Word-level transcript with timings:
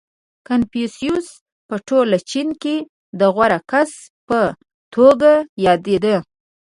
•کنفوسیوس 0.47 1.27
په 1.67 1.75
ټول 1.87 2.09
چین 2.31 2.47
کې 2.61 2.75
د 3.19 3.21
غوره 3.33 3.59
کس 3.71 3.91
په 4.27 4.39
توګه 4.95 5.31
یادېده. 5.65 6.15